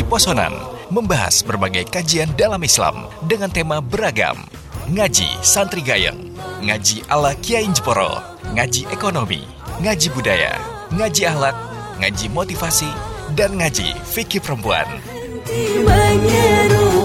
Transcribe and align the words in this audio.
Posonan 0.00 0.56
membahas 0.88 1.44
berbagai 1.44 1.84
kajian 1.92 2.32
dalam 2.32 2.64
Islam 2.64 3.12
dengan 3.28 3.52
tema 3.52 3.84
beragam. 3.84 4.40
Ngaji 4.88 5.44
Santri 5.44 5.84
Gayeng, 5.84 6.32
Ngaji 6.64 7.04
ala 7.12 7.36
Kiai 7.36 7.68
Jeporo, 7.68 8.16
Ngaji 8.56 8.88
Ekonomi, 8.88 9.44
Ngaji 9.84 10.08
Budaya, 10.16 10.56
Ngaji 10.96 11.28
Akhlak, 11.28 11.56
Ngaji 12.00 12.26
Motivasi, 12.32 12.88
dan 13.36 13.60
Ngaji 13.60 13.92
Fikih 14.00 14.40
Perempuan. 14.40 14.88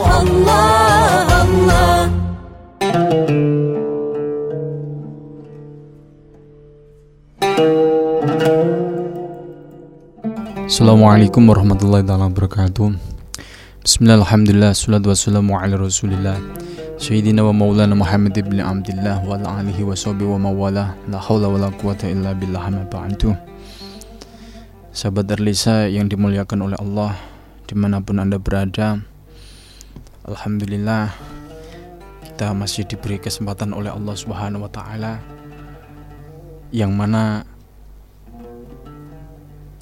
Allah 0.08 1.28
Allah 1.28 2.08
Assalamualaikum 10.78 11.42
warahmatullahi 11.50 12.06
wabarakatuh. 12.06 13.02
Bismillahirrahmanirrahim 13.82 14.78
Salatu 14.78 15.10
wassalamu 15.10 15.58
Sayyidina 17.02 17.42
wa 17.42 17.50
maulana 17.50 17.98
Muhammad 17.98 18.38
ibn 18.38 18.62
Abdullah 18.62 19.26
Wa 19.26 19.42
alihi 19.58 19.82
wa 19.82 19.98
sahbihi 19.98 20.30
wa 20.30 20.38
mawala 20.38 20.94
La 21.10 21.18
hawla 21.18 21.50
wa 21.50 21.58
la 21.58 21.74
quwata 21.74 22.06
illa 22.06 22.38
billah 22.38 22.70
ba'du. 22.94 23.34
Sahabat 24.94 25.26
Erlisa 25.34 25.90
yang 25.90 26.06
dimuliakan 26.14 26.70
oleh 26.70 26.78
Allah 26.78 27.18
Di 27.66 27.74
mana 27.74 27.98
pun 27.98 28.22
anda 28.22 28.38
berada 28.38 29.02
Alhamdulillah 30.30 31.10
Kita 32.22 32.54
masih 32.54 32.86
diberi 32.86 33.18
kesempatan 33.18 33.74
oleh 33.74 33.90
Allah 33.90 34.14
subhanahu 34.14 34.70
wa 34.70 34.70
ta'ala 34.70 35.26
Yang 36.70 36.92
mana 36.94 37.50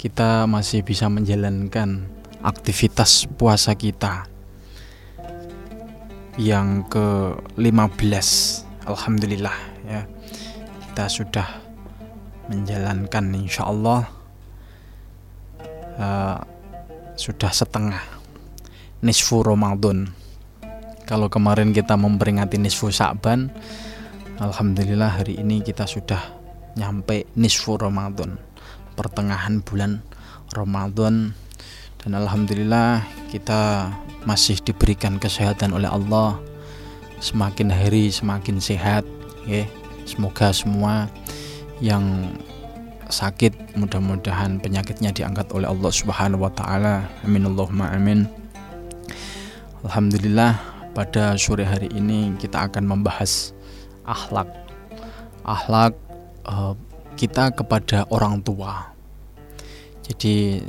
kita 0.06 0.46
masih 0.46 0.86
bisa 0.86 1.10
menjalankan 1.10 2.06
aktivitas 2.38 3.26
puasa 3.26 3.74
kita 3.74 4.30
yang 6.38 6.86
ke-15 6.86 8.28
Alhamdulillah 8.86 9.58
ya. 9.82 10.06
Kita 10.86 11.10
sudah 11.10 11.58
menjalankan 12.46 13.34
insya 13.34 13.66
Allah 13.66 14.06
uh, 15.98 16.38
sudah 17.18 17.50
setengah 17.50 17.98
nisfu 19.02 19.42
Ramadan. 19.42 20.14
Kalau 21.02 21.26
kemarin 21.26 21.74
kita 21.74 21.98
memperingati 21.98 22.62
nisfu 22.62 22.94
Sa'ban 22.94 23.50
Alhamdulillah 24.38 25.18
hari 25.18 25.42
ini 25.42 25.66
kita 25.66 25.82
sudah 25.82 26.22
nyampe 26.78 27.26
nisfu 27.34 27.74
Ramadan 27.74 28.45
pertengahan 28.96 29.60
bulan 29.60 30.00
Ramadan. 30.56 31.36
Dan 32.00 32.16
alhamdulillah 32.16 33.04
kita 33.28 33.92
masih 34.24 34.58
diberikan 34.64 35.20
kesehatan 35.20 35.76
oleh 35.76 35.86
Allah. 35.86 36.40
Semakin 37.20 37.72
hari 37.72 38.12
semakin 38.12 38.60
sehat 38.60 39.04
ya 39.48 39.64
semoga 40.04 40.52
semua 40.52 41.08
yang 41.80 42.32
sakit 43.06 43.78
mudah-mudahan 43.78 44.58
penyakitnya 44.58 45.14
diangkat 45.14 45.46
oleh 45.54 45.70
Allah 45.70 45.92
Subhanahu 45.92 46.44
wa 46.46 46.52
taala. 46.52 47.06
Amin 47.22 47.46
Allahumma 47.46 47.94
amin. 47.94 48.26
Alhamdulillah 49.86 50.58
pada 50.96 51.38
sore 51.38 51.62
hari 51.62 51.92
ini 51.94 52.34
kita 52.40 52.66
akan 52.66 52.88
membahas 52.88 53.54
akhlak. 54.02 54.50
Akhlak 55.46 55.94
uh, 56.48 56.74
kita 57.16 57.50
kepada 57.56 58.04
orang 58.12 58.44
tua. 58.44 58.92
Jadi 60.04 60.60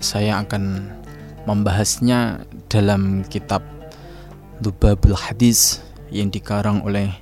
saya 0.00 0.40
akan 0.40 0.90
membahasnya 1.44 2.48
dalam 2.72 3.22
kitab 3.28 3.60
Lubabul 4.64 5.14
Hadis 5.14 5.84
yang 6.08 6.32
dikarang 6.32 6.80
oleh 6.82 7.12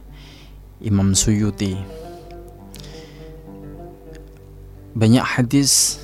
Imam 0.79 1.13
Suyuti. 1.13 1.75
Banyak 4.93 5.25
hadis 5.25 5.99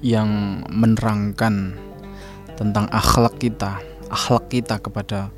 yang 0.00 0.62
menerangkan 0.72 1.76
tentang 2.56 2.88
akhlak 2.88 3.36
kita, 3.38 3.78
akhlak 4.08 4.48
kita 4.48 4.80
kepada 4.80 5.28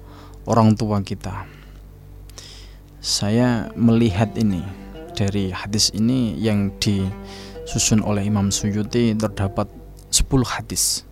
orang 0.47 0.73
tua 0.79 1.03
kita. 1.03 1.45
Saya 3.03 3.75
melihat 3.75 4.31
ini 4.39 4.82
dari 5.13 5.53
hadis 5.53 5.93
ini 5.93 6.37
yang 6.41 6.73
disusun 6.81 8.01
oleh 8.03 8.25
Imam 8.25 8.49
Suyuti 8.49 9.13
terdapat 9.17 9.69
10 10.13 10.29
hadis. 10.45 11.05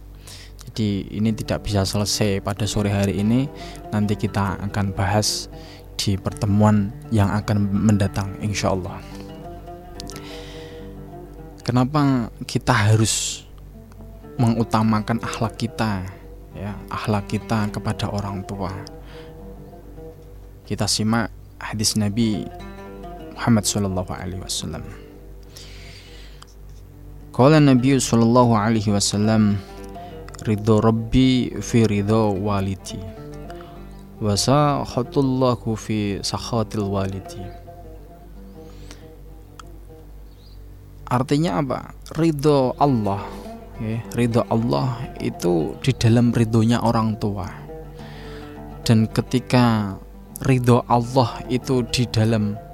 Jadi 0.70 1.08
ini 1.10 1.34
tidak 1.34 1.66
bisa 1.66 1.82
selesai 1.82 2.44
pada 2.44 2.64
sore 2.68 2.92
hari 2.94 3.18
ini. 3.20 3.50
Nanti 3.90 4.14
kita 4.14 4.60
akan 4.70 4.94
bahas 4.94 5.50
di 5.98 6.16
pertemuan 6.16 6.94
yang 7.12 7.28
akan 7.28 7.68
mendatang 7.68 8.38
insya 8.40 8.72
Allah. 8.72 9.02
Kenapa 11.60 12.32
kita 12.48 12.72
harus 12.72 13.44
mengutamakan 14.40 15.20
akhlak 15.20 15.60
kita 15.60 16.08
ya, 16.56 16.72
akhlak 16.88 17.28
kita 17.28 17.68
kepada 17.68 18.08
orang 18.08 18.40
tua. 18.48 18.72
Kita 20.64 20.86
simak 20.88 21.28
hadis 21.60 21.98
Nabi 21.98 22.46
Muhammad 23.40 23.64
sallallahu 23.64 24.12
alaihi 24.12 24.36
wasallam. 24.44 24.84
Qala 27.32 27.56
Nabi 27.56 27.96
sallallahu 27.96 28.52
alaihi 28.52 28.92
wasallam 28.92 29.56
ridho 30.44 30.76
rabbi 30.84 31.48
fi 31.64 31.88
ridho 31.88 32.36
walidi 32.36 33.00
wa 34.20 34.36
sakhatullahu 34.36 35.72
fi 35.72 36.20
sakhatil 36.20 36.84
walidi. 36.84 37.40
Artinya 41.08 41.64
apa? 41.64 41.96
Ridho 42.20 42.76
Allah 42.76 43.24
ya, 43.80 44.04
ridho 44.20 44.44
Allah 44.52 45.00
itu 45.16 45.80
di 45.80 45.96
dalam 45.96 46.28
ridhonya 46.36 46.84
orang 46.84 47.16
tua. 47.16 47.48
Dan 48.84 49.08
ketika 49.08 49.96
ridho 50.44 50.84
Allah 50.92 51.40
itu 51.48 51.80
di 51.88 52.04
dalam 52.04 52.68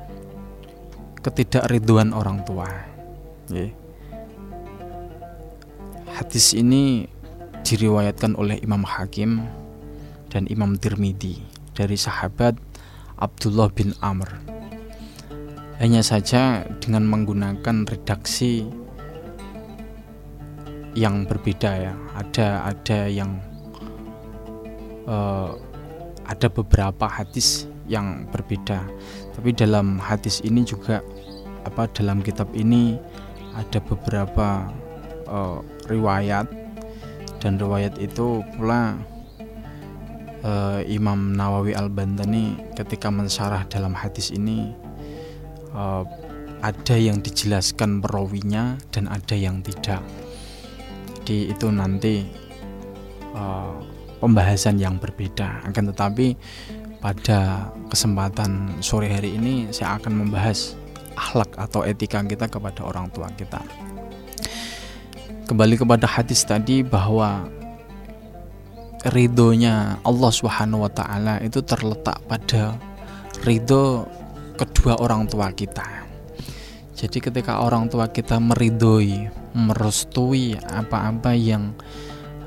ketidakriduan 1.27 2.15
orang 2.15 2.47
tua. 2.47 2.71
Ya. 3.51 3.67
Hadis 6.15 6.55
ini 6.55 7.11
diriwayatkan 7.67 8.39
oleh 8.39 8.63
Imam 8.63 8.87
Hakim 8.87 9.43
dan 10.31 10.47
Imam 10.47 10.79
Tirmidzi 10.79 11.43
dari 11.75 11.99
sahabat 11.99 12.55
Abdullah 13.19 13.67
bin 13.75 13.91
Amr. 13.99 14.31
Hanya 15.83 16.01
saja 16.07 16.63
dengan 16.79 17.05
menggunakan 17.11 17.85
redaksi 17.85 18.65
yang 20.95 21.27
berbeda 21.27 21.71
ya. 21.91 21.95
Ada 22.17 22.71
ada 22.71 23.01
yang 23.11 23.43
uh, 25.11 25.53
ada 26.25 26.49
beberapa 26.49 27.11
hadis 27.11 27.69
yang 27.87 28.29
berbeda. 28.31 28.85
Tapi 29.35 29.51
dalam 29.55 29.99
hadis 29.99 30.43
ini 30.43 30.63
juga 30.63 31.03
apa 31.67 31.91
dalam 31.91 32.23
kitab 32.23 32.51
ini 32.55 32.95
ada 33.57 33.83
beberapa 33.83 34.71
uh, 35.27 35.59
riwayat 35.91 36.47
dan 37.43 37.59
riwayat 37.59 37.99
itu 37.99 38.45
pula 38.55 38.99
uh, 40.47 40.81
Imam 40.87 41.35
Nawawi 41.35 41.75
Al 41.75 41.91
Bantani 41.91 42.55
ketika 42.79 43.11
mensyarah 43.11 43.67
dalam 43.67 43.93
hadis 43.97 44.31
ini 44.31 44.73
uh, 45.75 46.07
ada 46.65 46.97
yang 46.97 47.21
dijelaskan 47.21 48.01
perawinya 48.01 48.81
dan 48.91 49.07
ada 49.13 49.37
yang 49.37 49.61
tidak. 49.61 50.01
Jadi 51.23 51.53
itu 51.53 51.67
nanti 51.69 52.25
uh, 53.37 53.77
pembahasan 54.23 54.81
yang 54.81 54.97
berbeda. 54.97 55.67
Akan 55.69 55.91
tetapi 55.93 56.33
pada 57.01 57.71
kesempatan 57.93 58.81
sore 58.81 59.13
hari 59.13 59.37
ini 59.37 59.69
saya 59.71 60.01
akan 60.01 60.27
membahas 60.27 60.75
akhlak 61.17 61.53
atau 61.57 61.83
etika 61.83 62.21
kita 62.25 62.47
kepada 62.47 62.85
orang 62.85 63.09
tua 63.13 63.31
kita. 63.35 63.61
Kembali 65.47 65.79
kepada 65.79 66.11
hadis 66.11 66.43
tadi 66.43 66.83
bahwa 66.83 67.47
ridhonya 69.15 70.03
Allah 70.03 70.31
Subhanahu 70.35 70.85
wa 70.85 70.91
taala 70.91 71.39
itu 71.41 71.63
terletak 71.63 72.19
pada 72.27 72.75
ridho 73.47 74.11
kedua 74.59 74.99
orang 74.99 75.31
tua 75.31 75.53
kita. 75.55 75.85
Jadi 76.97 77.21
ketika 77.21 77.61
orang 77.61 77.93
tua 77.93 78.09
kita 78.09 78.41
meridhoi, 78.41 79.29
merestui 79.53 80.57
apa-apa 80.57 81.37
yang 81.37 81.77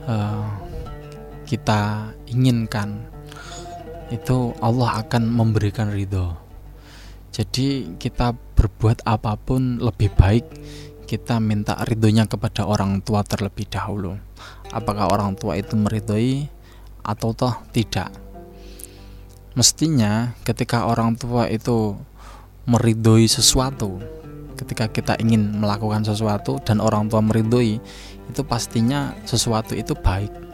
uh, 0.09 0.49
kita 1.45 2.11
inginkan, 2.33 3.05
itu 4.09 4.57
Allah 4.61 5.05
akan 5.05 5.29
memberikan 5.29 5.93
ridho. 5.93 6.33
Jadi 7.29 7.95
kita 8.01 8.33
berbuat 8.57 9.05
apa 9.05 9.37
pun 9.37 9.77
lebih 9.77 10.09
baik 10.17 10.45
kita 11.09 11.41
minta 11.41 11.73
ridhonya 11.89 12.29
kepada 12.29 12.69
orang 12.69 13.01
tua 13.01 13.25
terlebih 13.25 13.65
dahulu. 13.65 14.13
Apakah 14.69 15.09
orang 15.09 15.33
tua 15.33 15.57
itu 15.57 15.73
meridhoi 15.73 16.45
atau 17.01 17.33
toh 17.33 17.57
tidak? 17.73 18.13
Mestinya 19.57 20.37
ketika 20.45 20.85
orang 20.85 21.17
tua 21.17 21.49
itu 21.49 21.97
meridhoi 22.69 23.25
sesuatu, 23.25 23.97
ketika 24.53 24.85
kita 24.85 25.17
ingin 25.17 25.57
melakukan 25.57 26.05
sesuatu 26.05 26.61
dan 26.61 26.77
orang 26.77 27.09
tua 27.09 27.25
meridhoi, 27.25 27.81
itu 28.29 28.41
pastinya 28.45 29.17
sesuatu 29.25 29.73
itu 29.73 29.97
baik. 29.97 30.48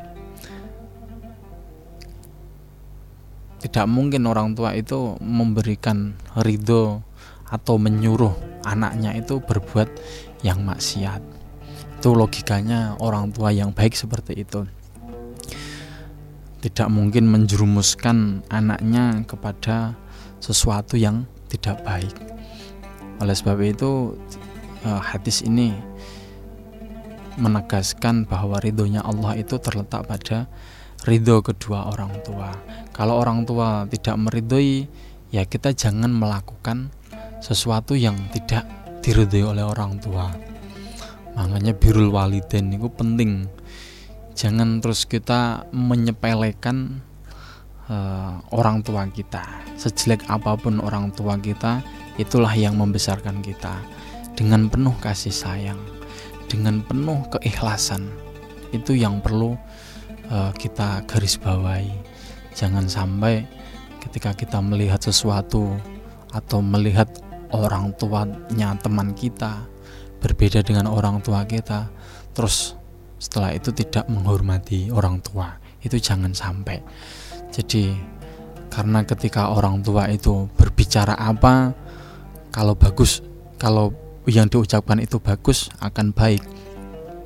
Tidak 3.66 3.90
mungkin 3.90 4.30
orang 4.30 4.54
tua 4.54 4.78
itu 4.78 5.18
memberikan 5.18 6.14
ridho 6.38 7.02
atau 7.50 7.82
menyuruh 7.82 8.62
anaknya 8.62 9.18
itu 9.18 9.42
berbuat 9.42 9.90
yang 10.46 10.62
maksiat. 10.62 11.18
Itu 11.98 12.14
logikanya 12.14 13.02
orang 13.02 13.34
tua 13.34 13.50
yang 13.50 13.74
baik 13.74 13.98
seperti 13.98 14.46
itu. 14.46 14.70
Tidak 16.62 16.94
mungkin 16.94 17.26
menjerumuskan 17.26 18.46
anaknya 18.54 19.26
kepada 19.26 19.98
sesuatu 20.38 20.94
yang 20.94 21.26
tidak 21.50 21.82
baik. 21.82 22.14
Oleh 23.18 23.34
sebab 23.34 23.66
itu 23.66 24.14
eh, 24.86 25.02
hadis 25.02 25.42
ini 25.42 25.74
menegaskan 27.42 28.30
bahwa 28.30 28.62
ridhonya 28.62 29.02
Allah 29.02 29.42
itu 29.42 29.58
terletak 29.58 30.06
pada 30.06 30.46
ridho 31.04 31.44
kedua 31.44 31.92
orang 31.92 32.24
tua. 32.24 32.56
Kalau 32.96 33.20
orang 33.20 33.44
tua 33.44 33.84
tidak 33.92 34.16
meridhoi, 34.16 34.88
ya 35.36 35.44
kita 35.44 35.76
jangan 35.76 36.14
melakukan 36.16 36.94
sesuatu 37.44 38.00
yang 38.00 38.16
tidak 38.32 38.64
diridhoi 39.04 39.44
oleh 39.44 39.66
orang 39.68 40.00
tua. 40.00 40.32
Makanya 41.36 41.76
birul 41.76 42.16
waliden 42.16 42.72
itu 42.72 42.88
penting. 42.88 43.52
Jangan 44.40 44.80
terus 44.80 45.04
kita 45.04 45.68
menyepelekan 45.76 47.04
uh, 47.92 48.40
orang 48.56 48.80
tua 48.80 49.04
kita. 49.12 49.44
Sejelek 49.76 50.24
apa 50.32 50.56
pun 50.56 50.80
orang 50.80 51.12
tua 51.12 51.36
kita 51.36 51.84
itulah 52.16 52.56
yang 52.56 52.80
membesarkan 52.80 53.44
kita. 53.44 53.76
Dengan 54.36 54.68
penuh 54.68 54.96
kasih 55.00 55.32
sayang 55.32 55.80
dengan 56.56 56.82
penuh 56.86 57.26
keikhlasan 57.36 58.10
itu 58.70 58.94
yang 58.94 59.22
perlu 59.22 59.58
uh, 60.30 60.52
kita 60.56 61.04
garis 61.06 61.38
bawahi. 61.38 61.92
Jangan 62.56 62.88
sampai 62.88 63.44
ketika 64.00 64.32
kita 64.32 64.62
melihat 64.64 65.02
sesuatu 65.02 65.76
atau 66.32 66.60
melihat 66.64 67.10
orang 67.52 67.96
tuanya 67.96 68.76
teman 68.80 69.16
kita 69.16 69.66
berbeda 70.20 70.66
dengan 70.66 70.90
orang 70.90 71.22
tua 71.22 71.46
kita 71.46 71.88
terus 72.36 72.76
setelah 73.22 73.56
itu 73.56 73.72
tidak 73.72 74.06
menghormati 74.12 74.92
orang 74.92 75.22
tua 75.24 75.56
itu 75.82 76.02
jangan 76.02 76.34
sampai. 76.34 76.82
Jadi 77.54 77.94
karena 78.74 79.06
ketika 79.08 79.54
orang 79.54 79.80
tua 79.86 80.10
itu 80.12 80.50
berbicara 80.58 81.16
apa 81.16 81.72
kalau 82.52 82.76
bagus 82.76 83.24
kalau 83.56 83.94
yang 84.26 84.50
diucapkan 84.50 85.00
itu 85.00 85.22
bagus 85.22 85.70
akan 85.80 86.12
baik 86.12 86.42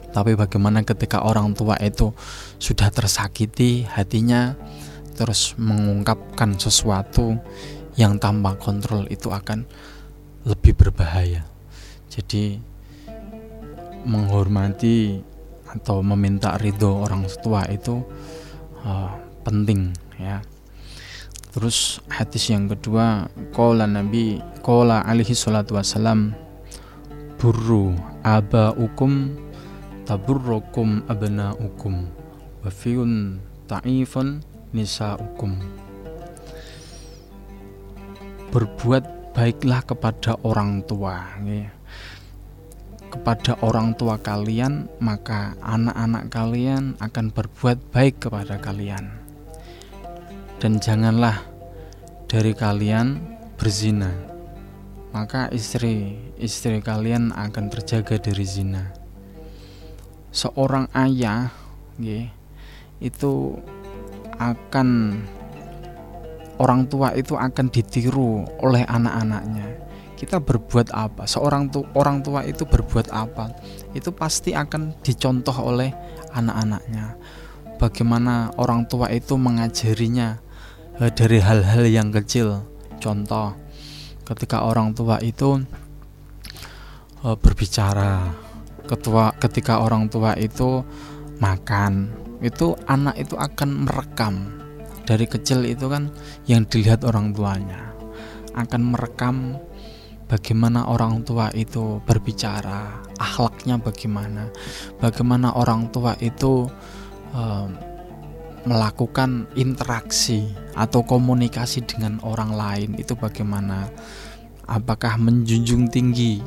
tapi 0.10 0.34
bagaimana 0.34 0.82
ketika 0.82 1.22
orang 1.22 1.54
tua 1.54 1.78
itu 1.78 2.14
sudah 2.58 2.90
tersakiti 2.90 3.86
hatinya 3.86 4.58
terus 5.14 5.54
mengungkapkan 5.60 6.56
sesuatu 6.56 7.36
yang 8.00 8.16
tanpa 8.16 8.56
kontrol 8.56 9.04
itu 9.12 9.28
akan 9.28 9.68
lebih 10.48 10.72
berbahaya. 10.80 11.44
Jadi 12.08 12.56
menghormati 14.08 15.20
atau 15.70 16.00
meminta 16.02 16.56
ridho 16.56 17.04
orang 17.04 17.28
tua 17.44 17.68
itu 17.68 18.00
uh, 18.88 19.12
penting 19.44 19.92
ya. 20.16 20.40
Terus 21.50 22.00
hadis 22.08 22.48
yang 22.54 22.70
kedua, 22.70 23.28
qala 23.52 23.90
Nabi 23.90 24.40
qala 24.62 25.02
alaihi 25.04 25.36
salatu 25.36 25.76
wasalam 25.76 26.32
burru 27.42 27.98
abaukum 28.22 29.34
taburrukum 30.10 31.06
abnaukum 31.06 32.10
wa 32.66 32.70
fiun 32.74 33.38
ta'ifun 33.70 34.42
nisaukum. 34.74 35.54
Berbuat 38.50 39.38
baiklah 39.38 39.86
kepada 39.86 40.34
orang 40.42 40.82
tua 40.90 41.38
ya. 41.46 41.70
kepada 43.14 43.58
orang 43.62 43.94
tua 43.98 44.18
kalian 44.18 44.90
maka 44.98 45.54
anak-anak 45.62 46.34
kalian 46.34 46.98
akan 46.98 47.30
berbuat 47.30 47.78
baik 47.94 48.26
kepada 48.26 48.58
kalian. 48.58 49.14
Dan 50.58 50.82
janganlah 50.82 51.38
dari 52.26 52.58
kalian 52.58 53.22
berzina 53.62 54.10
maka 55.14 55.54
istri-istri 55.54 56.82
kalian 56.82 57.30
akan 57.30 57.70
terjaga 57.70 58.18
dari 58.18 58.46
zina 58.46 58.99
seorang 60.30 60.90
ayah 60.94 61.50
ya, 61.98 62.30
itu 63.02 63.58
akan 64.40 65.20
orang 66.60 66.86
tua 66.92 67.16
itu 67.16 67.34
akan 67.40 67.72
ditiru 67.72 68.46
oleh 68.64 68.84
anak-anaknya. 68.86 69.68
Kita 70.20 70.44
berbuat 70.44 70.92
apa? 70.92 71.24
Seorang 71.24 71.72
tu 71.72 71.88
orang 71.96 72.20
tua 72.20 72.44
itu 72.44 72.68
berbuat 72.68 73.08
apa? 73.16 73.56
Itu 73.96 74.12
pasti 74.12 74.52
akan 74.52 75.00
dicontoh 75.00 75.56
oleh 75.56 75.96
anak-anaknya. 76.36 77.16
Bagaimana 77.80 78.52
orang 78.60 78.84
tua 78.92 79.08
itu 79.16 79.40
mengajarinya 79.40 80.36
eh, 81.00 81.12
dari 81.16 81.40
hal-hal 81.40 81.88
yang 81.88 82.12
kecil. 82.12 82.68
Contoh, 83.00 83.56
ketika 84.28 84.68
orang 84.68 84.92
tua 84.92 85.24
itu 85.24 85.64
eh, 87.24 87.38
berbicara, 87.40 88.28
ketua 88.90 89.38
ketika 89.38 89.86
orang 89.86 90.10
tua 90.10 90.34
itu 90.34 90.82
makan, 91.38 92.10
itu 92.42 92.74
anak 92.90 93.22
itu 93.22 93.38
akan 93.38 93.86
merekam. 93.86 94.36
Dari 95.06 95.26
kecil 95.30 95.66
itu 95.66 95.86
kan 95.90 96.10
yang 96.50 96.66
dilihat 96.66 97.06
orang 97.06 97.34
tuanya 97.34 97.94
akan 98.54 98.94
merekam 98.94 99.58
bagaimana 100.30 100.86
orang 100.86 101.26
tua 101.26 101.50
itu 101.54 101.98
berbicara, 102.06 103.02
akhlaknya 103.18 103.82
bagaimana, 103.82 104.54
bagaimana 105.02 105.58
orang 105.58 105.90
tua 105.90 106.14
itu 106.22 106.70
um, 107.34 107.70
melakukan 108.70 109.50
interaksi 109.58 110.46
atau 110.78 111.02
komunikasi 111.02 111.82
dengan 111.90 112.22
orang 112.22 112.54
lain 112.54 112.90
itu 113.02 113.18
bagaimana, 113.18 113.90
apakah 114.70 115.18
menjunjung 115.18 115.90
tinggi 115.90 116.38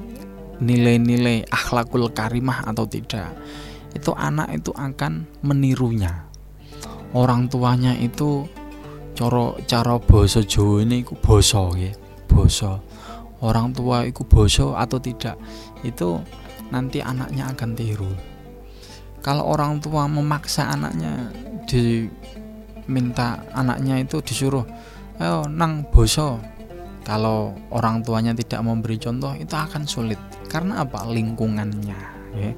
nilai-nilai 0.62 1.50
akhlakul 1.50 2.06
karimah 2.14 2.62
atau 2.70 2.86
tidak, 2.86 3.34
itu 3.92 4.14
anak 4.14 4.54
itu 4.54 4.70
akan 4.70 5.26
menirunya. 5.42 6.30
Orang 7.12 7.50
tuanya 7.50 7.92
itu 7.98 8.46
coro 9.12 9.60
cara 9.68 10.00
boso 10.00 10.40
Jawa 10.40 10.80
ini 10.80 11.04
iku 11.04 11.12
boso 11.20 11.76
ya 11.76 11.92
boso 12.24 12.80
orang 13.44 13.76
tua 13.76 14.08
itu 14.08 14.24
boso 14.24 14.72
atau 14.72 14.96
tidak 14.96 15.36
itu 15.84 16.16
nanti 16.72 17.04
anaknya 17.04 17.52
akan 17.52 17.70
tiru. 17.76 18.08
Kalau 19.20 19.44
orang 19.46 19.78
tua 19.78 20.08
memaksa 20.08 20.72
anaknya 20.72 21.30
diminta 21.68 23.44
anaknya 23.52 24.00
itu 24.00 24.18
disuruh 24.24 24.64
ayo 25.20 25.46
nang 25.46 25.84
boso 25.92 26.40
kalau 27.04 27.54
orang 27.70 28.02
tuanya 28.02 28.32
tidak 28.32 28.62
memberi 28.64 28.98
contoh 28.98 29.34
itu 29.36 29.52
akan 29.52 29.86
sulit 29.86 30.18
karena 30.52 30.84
apa? 30.84 31.08
Lingkungannya 31.08 32.00
ya. 32.36 32.52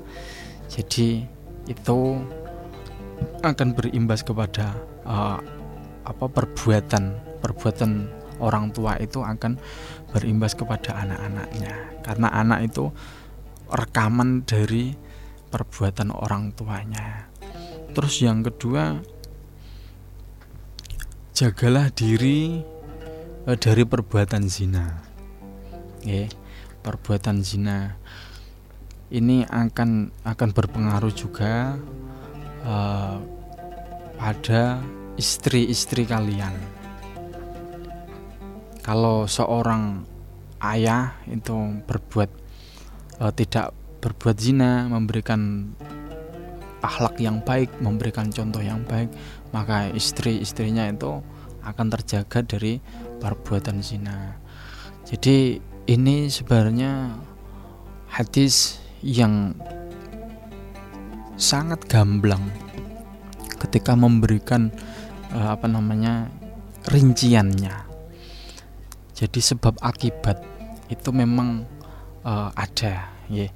Jadi 0.67 1.23
itu 1.71 1.99
akan 3.47 3.69
berimbas 3.79 4.27
kepada 4.27 4.75
uh, 5.07 5.39
apa 6.03 6.27
perbuatan 6.27 7.39
perbuatan 7.39 8.11
orang 8.43 8.75
tua 8.75 8.99
itu 8.99 9.23
akan 9.23 9.55
berimbas 10.11 10.59
kepada 10.59 11.07
anak-anaknya. 11.07 12.03
Karena 12.03 12.35
anak 12.35 12.67
itu 12.67 12.91
rekaman 13.71 14.43
dari 14.43 14.99
perbuatan 15.55 16.11
orang 16.11 16.51
tuanya. 16.59 17.31
Terus 17.95 18.15
yang 18.27 18.43
kedua 18.43 18.99
jagalah 21.31 21.95
diri 21.95 22.59
uh, 23.47 23.55
dari 23.55 23.87
perbuatan 23.87 24.51
zina. 24.51 24.99
Ya 26.03 26.27
perbuatan 26.85 27.41
zina 27.41 27.97
ini 29.09 29.49
akan 29.49 30.13
akan 30.21 30.49
berpengaruh 30.53 31.15
juga 31.17 31.81
uh, 32.69 33.17
pada 34.21 34.85
istri-istri 35.17 36.05
kalian. 36.05 36.53
Kalau 38.85 39.25
seorang 39.25 40.05
ayah 40.61 41.17
itu 41.25 41.81
berbuat 41.89 42.31
uh, 43.25 43.33
tidak 43.33 43.73
berbuat 44.05 44.37
zina, 44.37 44.85
memberikan 44.93 45.73
akhlak 46.85 47.17
yang 47.17 47.41
baik, 47.41 47.73
memberikan 47.81 48.29
contoh 48.29 48.61
yang 48.61 48.85
baik, 48.85 49.09
maka 49.57 49.89
istri-istrinya 49.89 50.85
itu 50.93 51.25
akan 51.65 51.87
terjaga 51.89 52.45
dari 52.45 52.77
perbuatan 53.25 53.81
zina. 53.81 54.37
Jadi 55.09 55.57
ini 55.85 56.33
sebenarnya 56.33 57.13
hadis 58.09 58.81
yang 59.05 59.53
sangat 61.37 61.85
gamblang 61.91 62.41
ketika 63.61 63.93
memberikan 63.93 64.73
uh, 65.35 65.53
apa 65.53 65.69
namanya 65.69 66.33
rinciannya. 66.89 67.85
Jadi 69.15 69.41
sebab 69.41 69.77
akibat 69.85 70.41
itu 70.89 71.11
memang 71.13 71.69
uh, 72.25 72.51
ada, 72.57 73.13
ya. 73.29 73.49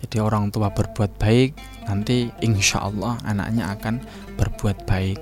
Jadi 0.00 0.16
orang 0.20 0.52
tua 0.52 0.68
berbuat 0.68 1.16
baik, 1.16 1.56
nanti 1.88 2.28
insya 2.44 2.84
Allah 2.84 3.16
anaknya 3.24 3.72
akan 3.72 4.04
berbuat 4.36 4.84
baik. 4.84 5.16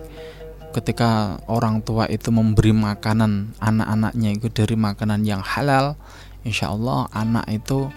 Ketika 0.73 1.37
orang 1.53 1.85
tua 1.85 2.09
itu 2.09 2.33
memberi 2.33 2.73
makanan 2.73 3.61
anak-anaknya 3.61 4.41
itu 4.41 4.49
dari 4.49 4.73
makanan 4.73 5.21
yang 5.29 5.45
halal, 5.45 6.01
insya 6.49 6.73
Allah 6.73 7.13
anak 7.13 7.45
itu 7.53 7.93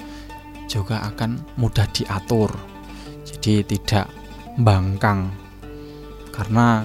juga 0.68 1.00
akan 1.08 1.40
mudah 1.56 1.88
diatur. 1.96 2.52
Jadi 3.24 3.64
tidak 3.64 4.12
bangkang 4.60 5.32
karena 6.36 6.84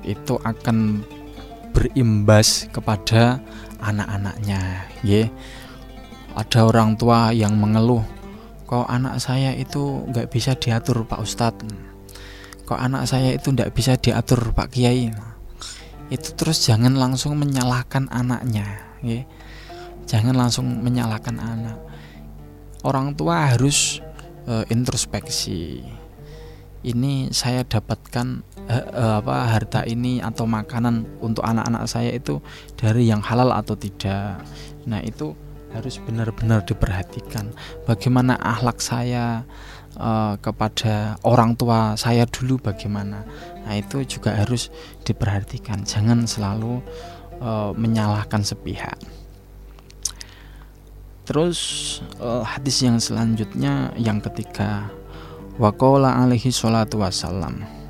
itu 0.00 0.40
akan 0.40 1.04
berimbas 1.76 2.64
kepada 2.72 3.36
anak-anaknya, 3.84 4.88
ya. 5.04 5.28
Ada 6.32 6.64
orang 6.64 6.96
tua 6.96 7.36
yang 7.36 7.52
mengeluh 7.60 8.00
kok 8.64 8.86
anak 8.86 9.18
saya 9.18 9.50
itu 9.58 10.06
nggak 10.08 10.30
bisa 10.30 10.54
diatur 10.54 11.02
Pak 11.02 11.20
Ustadz 11.26 11.89
kok 12.70 12.78
anak 12.78 13.10
saya 13.10 13.34
itu 13.34 13.50
nggak 13.50 13.74
bisa 13.74 13.98
diatur 13.98 14.54
Pak 14.54 14.70
Kiai. 14.70 15.10
Itu 16.06 16.38
terus 16.38 16.62
jangan 16.62 16.94
langsung 16.94 17.34
menyalahkan 17.34 18.06
anaknya 18.14 18.78
ya. 19.02 19.26
jangan 20.06 20.38
langsung 20.38 20.70
menyalahkan 20.78 21.34
anak. 21.34 21.78
Orang 22.86 23.18
tua 23.18 23.50
harus 23.50 23.98
uh, 24.46 24.62
introspeksi. 24.70 25.82
Ini 26.80 27.34
saya 27.34 27.66
dapatkan 27.66 28.26
uh, 28.70 28.86
uh, 28.94 29.14
apa 29.18 29.34
harta 29.50 29.80
ini 29.82 30.22
atau 30.22 30.46
makanan 30.46 31.20
untuk 31.20 31.42
anak-anak 31.42 31.90
saya 31.90 32.14
itu 32.14 32.38
dari 32.78 33.10
yang 33.10 33.20
halal 33.20 33.50
atau 33.50 33.74
tidak. 33.74 34.46
Nah 34.86 35.02
itu 35.02 35.34
harus 35.74 35.98
benar-benar 36.02 36.62
diperhatikan. 36.62 37.50
Bagaimana 37.86 38.38
akhlak 38.38 38.78
saya 38.78 39.42
uh, 39.96 40.38
kepada 40.38 41.18
orang 41.26 41.56
tua 41.56 41.96
saya 41.96 42.28
dulu 42.28 42.60
bagaimana. 42.60 43.26
Nah 43.64 43.74
itu 43.74 44.04
juga 44.06 44.36
harus 44.36 44.68
diperhatikan. 45.02 45.82
Jangan 45.82 46.28
selalu 46.28 46.82
uh, 47.42 47.72
menyalahkan 47.74 48.44
sepihak. 48.44 48.98
Terus 51.26 51.58
uh, 52.18 52.42
hadis 52.42 52.82
yang 52.82 52.98
selanjutnya 52.98 53.94
yang 53.94 54.18
ketiga. 54.18 54.90
Waqala 55.60 56.16
alaihi 56.24 56.48
salatu 56.48 57.04
wassalam 57.04 57.80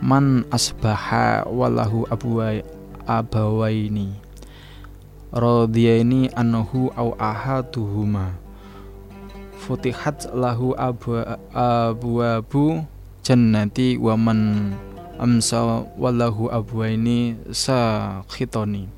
man 0.00 0.48
asbaha 0.48 1.44
walahu 1.44 2.08
abawaini 3.04 4.16
radhiyaini 5.28 6.32
annahu 6.32 6.88
au 6.96 7.12
ahaduhuma 7.20 8.39
futihat 9.70 10.34
lahu 10.34 10.74
abu 10.74 11.22
abu 11.54 12.82
jannati 13.22 13.94
wa 14.02 14.18
man 14.18 14.74
amsa 15.14 15.86
wallahu 15.94 16.50
abwaini 16.50 17.38
sakhitoni. 17.54 18.90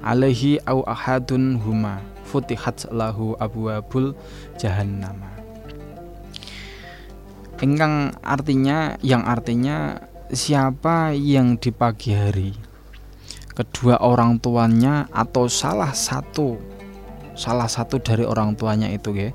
Alaihi 0.00 0.64
au 0.64 0.80
ahadun 0.88 1.60
huma 1.60 2.00
futihat 2.24 2.88
lahu 2.88 3.36
abwabul 3.36 4.16
jahannam 4.56 5.34
ingkang 7.64 8.12
artinya 8.20 8.98
yang 9.00 9.24
artinya 9.24 9.96
siapa 10.28 11.16
yang 11.16 11.56
di 11.56 11.72
pagi 11.72 12.12
hari 12.12 12.52
kedua 13.56 14.02
orang 14.04 14.36
tuanya 14.36 15.08
atau 15.08 15.48
salah 15.48 15.96
satu 15.96 16.60
salah 17.32 17.70
satu 17.70 18.02
dari 18.02 18.28
orang 18.28 18.52
tuanya 18.58 18.92
itu 18.92 19.14
ya 19.16 19.30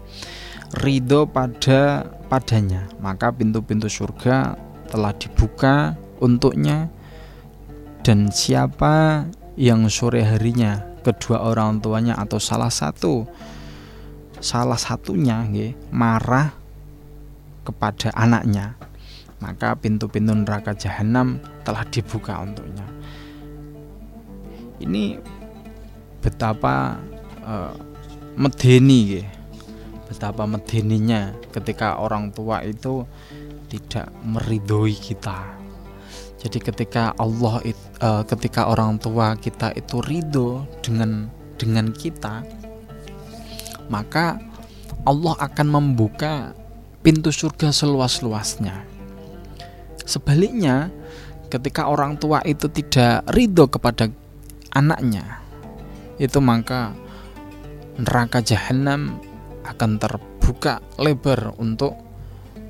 ridho 0.78 1.26
pada 1.26 2.06
padanya 2.30 2.86
maka 3.02 3.34
pintu-pintu 3.34 3.90
surga 3.90 4.54
telah 4.90 5.14
dibuka 5.18 5.98
untuknya 6.22 6.90
dan 8.06 8.30
siapa 8.30 9.26
yang 9.58 9.90
sore 9.90 10.22
harinya 10.22 10.86
kedua 11.02 11.42
orang 11.42 11.82
tuanya 11.82 12.18
atau 12.18 12.38
salah 12.38 12.70
satu 12.70 13.26
salah 14.40 14.80
satunya 14.80 15.44
ya, 15.52 15.74
marah 15.90 16.54
kepada 17.66 18.14
anaknya 18.14 18.78
maka 19.40 19.74
pintu-pintu 19.80 20.36
neraka 20.36 20.76
jahanam 20.76 21.42
telah 21.66 21.84
dibuka 21.88 22.40
untuknya 22.40 22.88
ini 24.80 25.20
betapa 26.24 27.00
uh, 27.44 27.76
medeni. 28.40 29.24
Betapa 30.10 30.50
medeninya 30.50 31.38
ketika 31.54 32.01
orang 32.01 32.34
tua 32.34 32.66
itu 32.66 33.06
tidak 33.70 34.10
meridhoi 34.25 34.98
kita. 34.98 35.56
Jadi 36.42 36.58
ketika 36.58 37.13
Allah 37.20 37.62
uh, 38.01 38.24
ketika 38.25 38.66
orang 38.72 38.98
tua 38.98 39.38
kita 39.38 39.70
itu 39.78 40.01
ridho 40.01 40.66
dengan 40.82 41.30
dengan 41.60 41.94
kita 41.94 42.42
maka 43.92 44.42
Allah 45.06 45.36
akan 45.38 45.68
membuka 45.68 46.58
pintu 47.06 47.30
surga 47.30 47.70
seluas-luasnya. 47.70 48.88
Sebaliknya 50.04 50.89
ketika 51.54 51.86
orang 51.86 52.18
tua 52.18 52.42
itu 52.48 52.66
tidak 52.72 53.25
ridho 53.30 53.70
kepada 53.70 54.10
anaknya 54.74 55.42
itu 56.20 56.38
maka 56.44 56.94
neraka 58.00 58.39
jahanam 58.44 59.18
akan 59.66 60.00
terbuka 60.00 60.84
lebar 61.00 61.56
untuk 61.60 61.96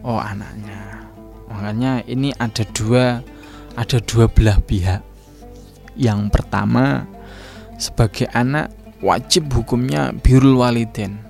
oh 0.06 0.20
anaknya. 0.20 1.10
Makanya 1.50 2.06
ini 2.06 2.34
ada 2.38 2.64
dua 2.74 3.22
ada 3.78 3.98
dua 4.04 4.26
belah 4.30 4.60
pihak. 4.64 5.02
Yang 6.00 6.32
pertama 6.32 7.06
sebagai 7.76 8.30
anak 8.32 8.72
wajib 9.00 9.52
hukumnya 9.52 10.12
birul 10.12 10.60
waliden 10.60 11.30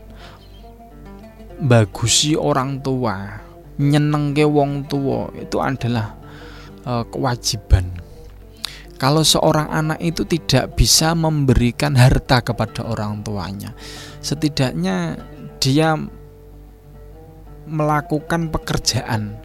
bagusi 1.60 2.40
orang 2.40 2.80
tua 2.80 3.44
nyenengke 3.80 4.48
wong 4.48 4.88
tua 4.88 5.28
itu 5.36 5.60
adalah 5.60 6.16
uh, 6.88 7.04
kewajiban. 7.08 8.00
Kalau 9.00 9.24
seorang 9.24 9.72
anak 9.72 10.00
itu 10.04 10.28
tidak 10.28 10.76
bisa 10.76 11.16
memberikan 11.16 11.96
harta 11.96 12.44
kepada 12.44 12.84
orang 12.84 13.24
tuanya, 13.24 13.72
setidaknya 14.20 15.16
dia 15.60 15.96
melakukan 17.70 18.50
pekerjaan 18.50 19.38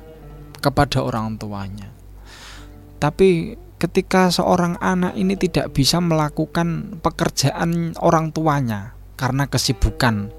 kepada 0.63 1.05
orang 1.05 1.37
tuanya. 1.37 1.93
Tapi 3.03 3.61
ketika 3.77 4.33
seorang 4.33 4.81
anak 4.81 5.13
ini 5.13 5.37
tidak 5.37 5.77
bisa 5.77 6.01
melakukan 6.01 6.97
pekerjaan 7.05 7.93
orang 8.01 8.33
tuanya 8.33 8.97
karena 9.21 9.45
kesibukan 9.45 10.33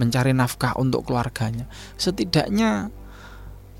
mencari 0.00 0.32
nafkah 0.32 0.72
untuk 0.80 1.04
keluarganya, 1.04 1.68
setidaknya 2.00 2.88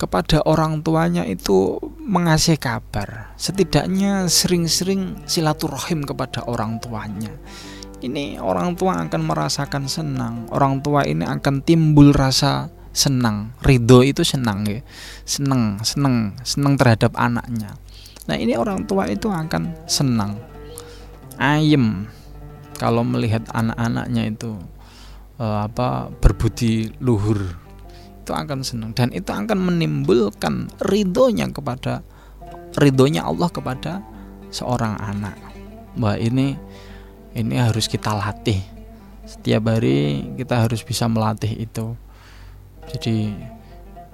kepada 0.00 0.40
orang 0.48 0.80
tuanya 0.80 1.28
itu 1.28 1.76
mengasih 2.00 2.56
kabar 2.56 3.36
setidaknya 3.36 4.32
sering-sering 4.32 5.20
silaturahim 5.28 6.08
kepada 6.08 6.40
orang 6.48 6.80
tuanya 6.80 7.36
ini 8.00 8.40
orang 8.40 8.76
tua 8.76 9.04
akan 9.04 9.22
merasakan 9.24 9.84
senang. 9.86 10.48
Orang 10.52 10.80
tua 10.80 11.04
ini 11.04 11.24
akan 11.24 11.60
timbul 11.60 12.16
rasa 12.16 12.72
senang. 12.90 13.52
Ridho 13.60 14.02
itu 14.02 14.24
senang 14.24 14.64
ya. 14.66 14.80
Senang 15.28 15.78
senang 15.84 16.34
senang 16.42 16.74
terhadap 16.80 17.14
anaknya. 17.16 17.76
Nah 18.26 18.36
ini 18.36 18.56
orang 18.56 18.88
tua 18.88 19.08
itu 19.08 19.28
akan 19.28 19.76
senang. 19.84 20.40
Ayem. 21.36 22.08
Kalau 22.80 23.04
melihat 23.04 23.44
anak-anaknya 23.52 24.32
itu 24.32 24.56
uh, 25.36 25.68
apa 25.68 26.08
berbudi 26.08 26.88
luhur 27.04 27.52
itu 28.24 28.32
akan 28.32 28.64
senang. 28.64 28.96
Dan 28.96 29.12
itu 29.12 29.28
akan 29.28 29.58
menimbulkan 29.60 30.72
ridhonya 30.88 31.52
kepada 31.52 32.00
ridhonya 32.80 33.28
Allah 33.28 33.52
kepada 33.52 34.00
seorang 34.48 34.96
anak. 34.96 35.36
Wah 35.98 36.16
ini 36.16 36.54
ini 37.34 37.56
harus 37.58 37.86
kita 37.86 38.14
latih. 38.14 38.60
Setiap 39.26 39.70
hari 39.70 40.26
kita 40.34 40.66
harus 40.66 40.82
bisa 40.82 41.06
melatih 41.06 41.54
itu. 41.54 41.94
Jadi 42.90 43.30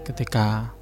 ketika 0.05 0.77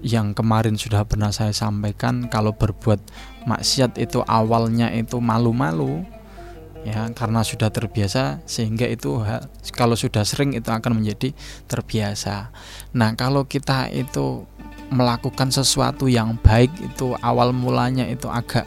yang 0.00 0.30
kemarin 0.32 0.78
sudah 0.78 1.02
pernah 1.04 1.34
saya 1.34 1.50
sampaikan 1.50 2.30
kalau 2.30 2.54
berbuat 2.54 3.02
maksiat 3.50 3.98
itu 3.98 4.22
awalnya 4.24 4.94
itu 4.94 5.18
malu-malu 5.18 6.06
ya 6.86 7.10
karena 7.10 7.42
sudah 7.42 7.74
terbiasa 7.74 8.38
sehingga 8.46 8.86
itu 8.86 9.18
kalau 9.74 9.98
sudah 9.98 10.22
sering 10.22 10.54
itu 10.54 10.70
akan 10.70 11.02
menjadi 11.02 11.34
terbiasa. 11.66 12.54
Nah, 12.94 13.18
kalau 13.18 13.44
kita 13.44 13.90
itu 13.90 14.46
melakukan 14.88 15.52
sesuatu 15.52 16.08
yang 16.08 16.38
baik 16.40 16.72
itu 16.80 17.12
awal 17.20 17.52
mulanya 17.52 18.08
itu 18.08 18.30
agak 18.30 18.64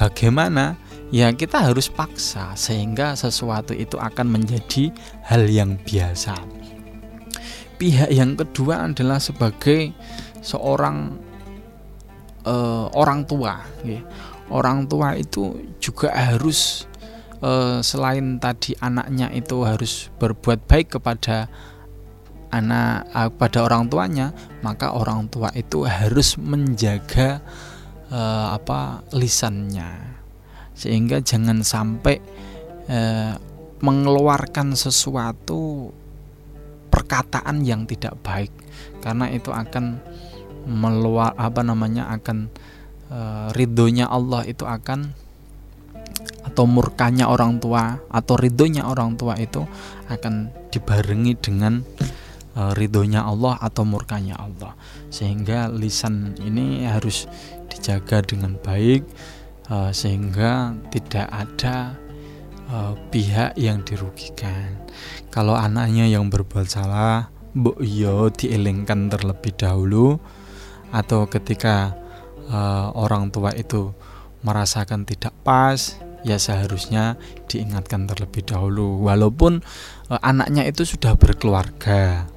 bagaimana? 0.00 0.74
Ya 1.08 1.32
kita 1.32 1.64
harus 1.64 1.88
paksa 1.88 2.52
sehingga 2.52 3.16
sesuatu 3.16 3.72
itu 3.72 3.96
akan 3.96 4.28
menjadi 4.28 4.92
hal 5.24 5.48
yang 5.48 5.80
biasa. 5.80 6.36
Pihak 7.80 8.12
yang 8.12 8.36
kedua 8.36 8.84
adalah 8.84 9.16
sebagai 9.16 9.96
seorang 10.44 11.16
uh, 12.44 12.86
orang 12.92 13.24
tua 13.24 13.60
ya. 13.84 14.00
orang 14.48 14.88
tua 14.88 15.16
itu 15.16 15.56
juga 15.80 16.12
harus 16.12 16.88
uh, 17.44 17.80
selain 17.84 18.40
tadi 18.40 18.74
anaknya 18.80 19.32
itu 19.32 19.64
harus 19.64 20.08
berbuat 20.16 20.64
baik 20.64 20.98
kepada 20.98 21.48
anak 22.48 23.08
uh, 23.12 23.30
pada 23.32 23.64
orang 23.64 23.92
tuanya 23.92 24.32
maka 24.64 24.96
orang 24.96 25.28
tua 25.28 25.52
itu 25.52 25.84
harus 25.84 26.40
menjaga 26.40 27.44
uh, 28.08 28.56
apa 28.56 29.04
lisannya 29.12 30.17
sehingga 30.78 31.18
jangan 31.18 31.66
sampai 31.66 32.22
uh, 32.86 33.34
mengeluarkan 33.82 34.74
sesuatu 34.78 35.90
perkataan 36.90 37.62
yang 37.62 37.86
tidak 37.86 38.18
baik. 38.24 38.50
Karena 38.98 39.30
itu 39.30 39.54
akan 39.54 40.02
meluar 40.68 41.32
apa 41.38 41.62
namanya 41.62 42.10
akan 42.12 42.52
e, 43.08 43.20
ridhonya 43.56 44.10
Allah 44.10 44.44
itu 44.44 44.66
akan 44.68 45.14
atau 46.44 46.64
murkanya 46.68 47.28
orang 47.30 47.56
tua 47.62 48.02
atau 48.10 48.34
ridhonya 48.36 48.84
orang 48.84 49.16
tua 49.16 49.38
itu 49.38 49.64
akan 50.12 50.50
dibarengi 50.68 51.32
dengan 51.38 51.80
e, 52.52 52.60
ridhonya 52.74 53.24
Allah 53.24 53.56
atau 53.62 53.86
murkanya 53.86 54.36
Allah. 54.36 54.74
Sehingga 55.08 55.70
lisan 55.72 56.36
ini 56.42 56.84
harus 56.84 57.30
dijaga 57.70 58.20
dengan 58.26 58.58
baik 58.60 59.06
e, 59.68 59.92
sehingga 59.94 60.74
tidak 60.90 61.28
ada 61.28 61.94
e, 62.68 62.78
pihak 63.12 63.54
yang 63.54 63.84
dirugikan. 63.84 64.76
Kalau 65.28 65.54
anaknya 65.54 66.08
yang 66.08 66.32
berbuat 66.32 66.66
salah 66.66 67.28
mbok 67.56 67.80
yo 67.80 68.28
dielingkan 68.28 69.08
terlebih 69.08 69.56
dahulu 69.56 70.20
atau 70.92 71.28
ketika 71.28 71.96
uh, 72.48 72.92
orang 72.96 73.28
tua 73.28 73.52
itu 73.52 73.92
merasakan 74.40 75.04
tidak 75.04 75.34
pas 75.44 76.00
ya 76.24 76.40
seharusnya 76.40 77.20
diingatkan 77.50 78.08
terlebih 78.08 78.44
dahulu. 78.46 79.04
Walaupun 79.04 79.60
anaknya 80.08 80.64
itu 80.64 80.84
sudah 80.88 81.16
berkeluarga 81.16 82.28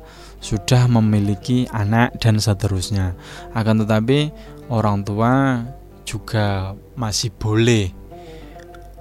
sudah 0.42 0.90
memiliki 0.90 1.70
anak 1.70 2.18
dan 2.18 2.42
seterusnya. 2.42 3.14
Akan 3.54 3.78
tetapi 3.78 4.34
orang 4.74 5.06
tua 5.06 5.62
juga 6.04 6.78
masih 6.98 7.34
boleh 7.36 7.90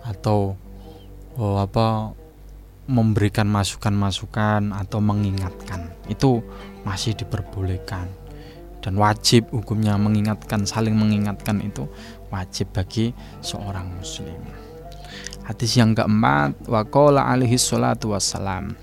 atau 0.04 0.56
oh, 1.36 1.56
apa 1.60 2.16
memberikan 2.90 3.46
masukan-masukan 3.46 4.74
atau 4.74 4.98
mengingatkan. 4.98 5.94
Itu 6.10 6.42
masih 6.82 7.14
diperbolehkan. 7.14 8.10
Dan 8.80 8.96
wajib 8.96 9.52
hukumnya 9.52 10.00
mengingatkan 10.00 10.64
saling 10.64 10.96
mengingatkan 10.96 11.60
itu 11.60 11.84
wajib 12.32 12.72
bagi 12.72 13.12
seorang 13.44 13.92
muslim. 13.92 14.40
Hadis 15.44 15.76
yang 15.76 15.92
keempat 15.92 16.64
waqala 16.64 17.26
alaihi 17.26 17.58
salatu 17.58 18.14
wassalam 18.14 18.78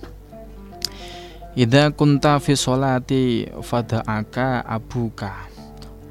Idza 1.58 1.90
kunta 1.90 2.38
fi 2.38 2.54
sholati 2.54 3.50
fada'aka 3.50 4.62
abuka 4.62 5.57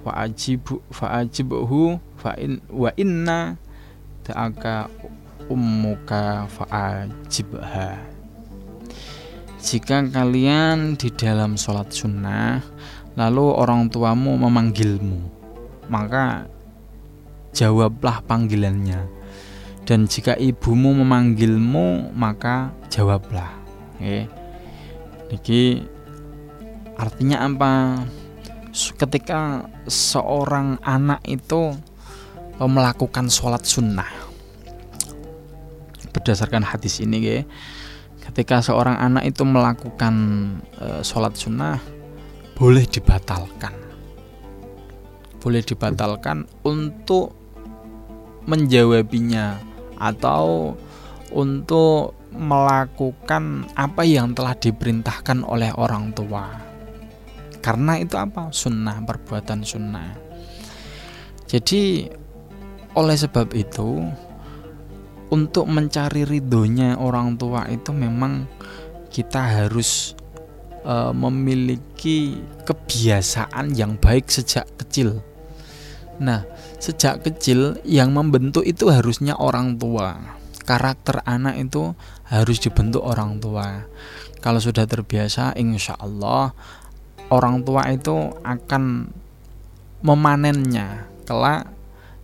fa 0.06 1.18
ajibu 1.18 1.98
fa 2.14 2.38
wa 2.70 2.90
inna 2.94 3.58
ta'aka 4.22 4.86
ummuka 5.50 6.46
fa'ajibha. 6.46 8.14
Jika 9.66 10.06
kalian 10.14 10.94
di 10.94 11.10
dalam 11.10 11.58
sholat 11.58 11.90
sunnah 11.90 12.62
lalu 13.18 13.44
orang 13.50 13.90
tuamu 13.90 14.38
memanggilmu 14.38 15.18
maka 15.90 16.46
jawablah 17.54 18.22
panggilannya. 18.26 19.06
Dan 19.86 20.10
jika 20.10 20.34
ibumu 20.34 20.90
memanggilmu 21.02 22.10
maka 22.14 22.74
jawablah. 22.90 23.54
Oke. 23.96 24.26
Niki 25.30 25.82
artinya 26.98 27.46
apa 27.46 28.02
ketika 28.76 29.64
seorang 29.88 30.76
anak 30.84 31.24
itu 31.24 31.72
melakukan 32.60 33.32
sholat 33.32 33.64
sunnah. 33.64 34.08
Berdasarkan 36.12 36.64
hadis 36.64 37.00
ini 37.00 37.18
ya 37.20 37.40
ketika 38.26 38.58
seorang 38.58 38.98
anak 38.98 39.24
itu 39.28 39.46
melakukan 39.46 40.14
e, 40.76 41.00
sholat 41.00 41.32
sunnah 41.36 41.80
boleh 42.56 42.84
dibatalkan. 42.84 43.72
Boleh 45.40 45.62
dibatalkan 45.62 46.48
untuk 46.66 47.32
menjawabinya 48.44 49.56
atau 49.96 50.74
untuk 51.32 52.18
melakukan 52.34 53.64
apa 53.72 54.02
yang 54.04 54.36
telah 54.36 54.52
diperintahkan 54.52 55.46
oleh 55.46 55.72
orang 55.72 56.12
tua 56.12 56.65
karena 57.66 57.98
itu 57.98 58.14
apa 58.14 58.54
sunnah 58.54 59.02
perbuatan 59.02 59.66
sunnah 59.66 60.14
jadi 61.50 62.06
oleh 62.94 63.16
sebab 63.18 63.50
itu 63.58 64.06
untuk 65.30 65.66
mencari 65.66 66.22
ridhonya 66.22 66.98
orang 66.98 67.34
tua 67.34 67.66
itu 67.66 67.90
memang 67.90 68.46
kita 69.10 69.42
harus 69.64 70.14
e, 70.86 70.94
memiliki 71.10 72.38
kebiasaan 72.62 73.74
yang 73.74 73.98
baik 73.98 74.30
sejak 74.30 74.66
kecil. 74.78 75.18
Nah, 76.22 76.46
sejak 76.78 77.26
kecil 77.26 77.76
yang 77.82 78.14
membentuk 78.14 78.62
itu 78.62 78.88
harusnya 78.88 79.34
orang 79.36 79.76
tua. 79.76 80.16
Karakter 80.66 81.22
anak 81.26 81.58
itu 81.62 81.94
harus 82.26 82.58
dibentuk 82.58 83.02
orang 83.02 83.38
tua. 83.38 83.86
Kalau 84.40 84.62
sudah 84.62 84.86
terbiasa, 84.86 85.54
insya 85.58 85.98
Allah 85.98 86.54
orang 87.30 87.62
tua 87.66 87.90
itu 87.90 88.30
akan 88.44 89.10
memanennya 90.04 91.08
kelak 91.26 91.70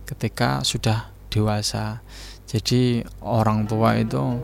ketika 0.07 0.63
sudah 0.63 1.11
dewasa. 1.27 1.99
Jadi 2.47 3.01
orang 3.25 3.65
tua 3.65 3.97
itu 3.97 4.39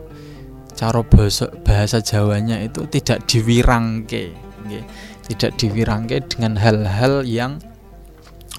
cara 0.73 1.03
bahasa, 1.05 1.51
bahasa 1.61 2.01
Jawanya 2.01 2.57
itu 2.63 2.87
tidak 2.89 3.27
diwirangke 3.29 4.33
okay. 4.69 4.83
tidak 5.29 5.57
diwirangke 5.57 6.23
dengan 6.25 6.57
hal-hal 6.57 7.25
yang 7.25 7.61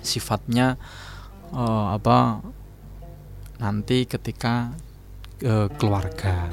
sifatnya 0.00 0.80
uh, 1.52 1.94
apa 1.94 2.40
nanti 3.60 4.08
ketika 4.08 4.72
uh, 5.44 5.68
keluarga. 5.76 6.48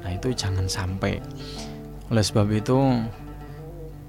Nah 0.00 0.10
itu 0.16 0.32
jangan 0.32 0.66
sampai. 0.66 1.20
Oleh 2.10 2.24
sebab 2.24 2.48
itu 2.50 2.78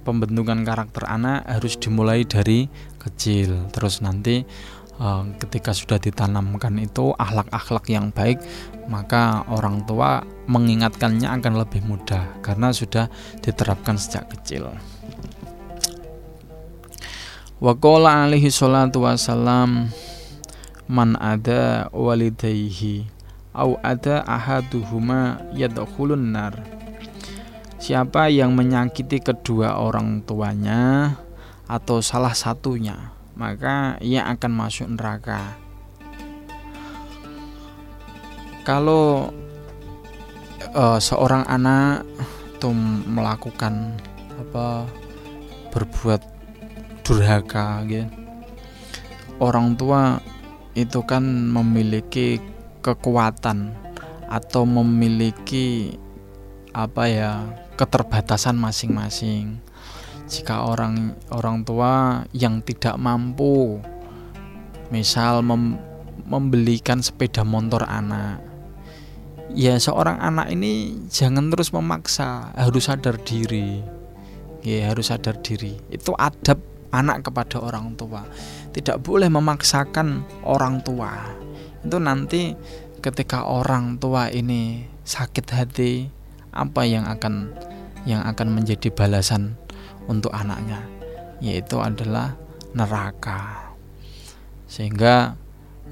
pembentukan 0.02 0.66
karakter 0.66 1.06
anak 1.06 1.46
harus 1.46 1.78
dimulai 1.78 2.26
dari 2.26 2.70
kecil. 2.98 3.70
Terus 3.74 4.02
nanti 4.02 4.46
Eh, 5.02 5.24
ketika 5.42 5.74
sudah 5.74 5.98
ditanamkan 5.98 6.78
itu 6.78 7.10
akhlak-akhlak 7.18 7.90
yang 7.90 8.14
baik 8.14 8.38
maka 8.86 9.42
orang 9.50 9.82
tua 9.90 10.22
mengingatkannya 10.46 11.26
akan 11.26 11.58
lebih 11.58 11.82
mudah 11.90 12.38
karena 12.46 12.70
sudah 12.70 13.10
diterapkan 13.42 13.98
sejak 13.98 14.30
kecil. 14.30 14.70
Waqala 17.58 18.30
alaihi 18.30 18.54
salatu 18.54 19.02
wassalam 19.02 19.90
man 20.86 21.18
ada 21.18 21.90
walidayhi 21.90 23.10
au 23.58 23.82
ada 23.82 24.22
ahaduhuma 24.30 25.42
yadkhulun 25.58 26.30
nar 26.30 26.81
Siapa 27.82 28.30
yang 28.30 28.54
menyakiti 28.54 29.18
kedua 29.26 29.82
orang 29.82 30.22
tuanya 30.22 31.18
atau 31.66 31.98
salah 31.98 32.38
satunya 32.38 33.18
maka 33.34 33.98
ia 34.06 34.30
akan 34.30 34.52
masuk 34.54 34.86
neraka. 34.86 35.58
Kalau 38.62 39.34
uh, 40.78 41.02
seorang 41.02 41.42
anak 41.50 42.06
itu 42.54 42.70
melakukan 43.10 43.98
apa 44.38 44.86
berbuat 45.74 46.22
durhaka 47.02 47.82
gitu. 47.90 48.14
Orang 49.42 49.74
tua 49.74 50.22
itu 50.78 51.02
kan 51.02 51.26
memiliki 51.26 52.38
kekuatan 52.86 53.74
atau 54.30 54.70
memiliki 54.70 55.98
apa 56.78 57.04
ya 57.10 57.42
keterbatasan 57.82 58.62
masing-masing. 58.62 59.58
Jika 60.30 60.70
orang 60.70 61.18
orang 61.34 61.66
tua 61.66 62.24
yang 62.30 62.62
tidak 62.62 63.02
mampu 63.02 63.82
misal 64.94 65.42
mem, 65.42 65.82
membelikan 66.30 67.02
sepeda 67.02 67.42
motor 67.42 67.84
anak 67.90 68.52
ya 69.56 69.76
seorang 69.76 70.20
anak 70.20 70.48
ini 70.52 71.04
jangan 71.12 71.52
terus 71.52 71.76
memaksa 71.76 72.56
harus 72.56 72.88
sadar 72.88 73.20
diri. 73.22 73.84
Ya 74.62 74.94
harus 74.94 75.10
sadar 75.10 75.42
diri. 75.42 75.74
Itu 75.90 76.14
adab 76.16 76.62
anak 76.94 77.26
kepada 77.26 77.58
orang 77.60 77.98
tua. 77.98 78.24
Tidak 78.72 79.02
boleh 79.02 79.28
memaksakan 79.28 80.24
orang 80.46 80.86
tua. 80.86 81.12
Itu 81.82 81.98
nanti 81.98 82.54
ketika 83.02 83.50
orang 83.50 83.98
tua 83.98 84.30
ini 84.30 84.86
sakit 85.02 85.46
hati 85.50 86.21
apa 86.52 86.84
yang 86.84 87.08
akan 87.08 87.52
yang 88.04 88.24
akan 88.26 88.48
menjadi 88.52 88.92
balasan 88.92 89.56
untuk 90.08 90.34
anaknya 90.34 90.82
yaitu 91.42 91.82
adalah 91.82 92.38
neraka. 92.78 93.74
Sehingga 94.70 95.36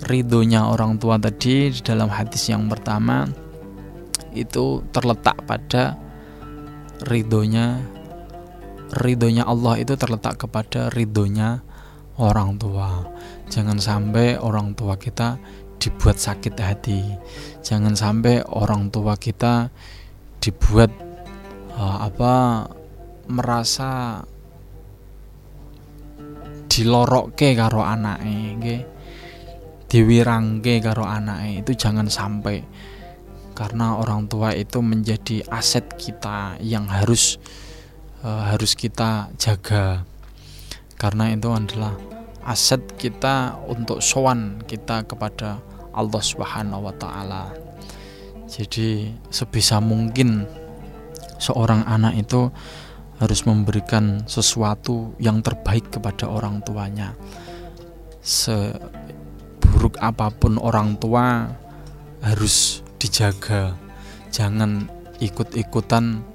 ridhonya 0.08 0.70
orang 0.72 0.96
tua 1.02 1.20
tadi 1.20 1.74
di 1.74 1.82
dalam 1.84 2.08
hadis 2.08 2.48
yang 2.48 2.72
pertama 2.72 3.28
itu 4.32 4.86
terletak 4.94 5.44
pada 5.44 5.98
ridhonya 7.10 7.82
ridhonya 8.94 9.44
Allah 9.44 9.82
itu 9.82 9.98
terletak 10.00 10.40
kepada 10.40 10.88
ridhonya 10.94 11.66
orang 12.22 12.56
tua. 12.62 13.10
Jangan 13.50 13.82
sampai 13.82 14.38
orang 14.38 14.78
tua 14.78 14.96
kita 14.96 15.42
dibuat 15.82 16.20
sakit 16.20 16.54
hati. 16.60 17.02
Jangan 17.66 17.96
sampai 17.96 18.44
orang 18.46 18.92
tua 18.94 19.16
kita 19.16 19.72
dibuat 20.40 20.92
uh, 21.76 22.08
apa 22.08 22.66
merasa 23.30 24.24
dilorokke 26.72 27.54
karo 27.60 27.84
anake 27.84 28.36
nggih. 28.56 28.82
Diwirangke 29.90 30.80
karo 30.80 31.04
anake. 31.04 31.66
Itu 31.66 31.72
jangan 31.76 32.08
sampai 32.08 32.62
karena 33.58 34.00
orang 34.00 34.32
tua 34.32 34.56
itu 34.56 34.80
menjadi 34.80 35.44
aset 35.52 35.84
kita 36.00 36.56
yang 36.64 36.88
harus 36.88 37.36
uh, 38.24 38.56
harus 38.56 38.78
kita 38.78 39.34
jaga. 39.36 40.08
Karena 40.96 41.32
itu 41.32 41.52
adalah 41.52 41.96
aset 42.48 42.80
kita 42.96 43.60
untuk 43.68 44.00
sowan 44.00 44.64
kita 44.64 45.04
kepada 45.04 45.60
Allah 45.92 46.24
Subhanahu 46.24 46.88
wa 46.88 46.96
taala. 46.96 47.69
Jadi 48.50 49.14
sebisa 49.30 49.78
mungkin 49.78 50.50
seorang 51.38 51.86
anak 51.86 52.18
itu 52.18 52.50
harus 53.22 53.46
memberikan 53.46 54.26
sesuatu 54.26 55.14
yang 55.22 55.46
terbaik 55.46 55.94
kepada 55.94 56.26
orang 56.26 56.66
tuanya. 56.66 57.14
Seburuk 58.26 60.02
apa 60.02 60.34
pun 60.34 60.58
orang 60.58 60.98
tua 60.98 61.46
harus 62.26 62.82
dijaga. 62.98 63.78
Jangan 64.34 64.90
ikut-ikutan 65.22 66.26